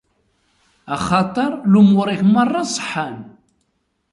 Axaṭer 0.95 1.51
lumuṛ-ik 1.71 2.21
merra 2.33 2.61
ṣeḥḥan. 2.75 3.17